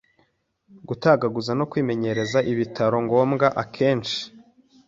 [0.87, 4.19] Gutagaguza no kwimenyereza ibitari ngombwa akenshi